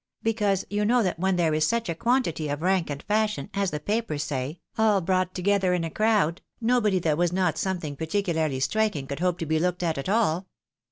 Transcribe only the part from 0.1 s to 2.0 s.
Because you know that when there is such a